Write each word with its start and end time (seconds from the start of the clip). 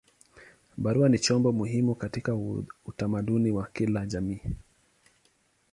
Barua 0.77 1.09
ni 1.09 1.19
chombo 1.19 1.51
muhimu 1.51 1.95
katika 1.95 2.35
utamaduni 2.85 3.51
wa 3.51 3.67
kila 3.73 4.05
jamii. 4.05 4.39